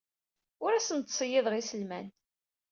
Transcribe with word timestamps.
Ur 0.63 0.71
asen-d-ttṣeyyideɣ 0.73 1.53
iselman. 1.55 2.07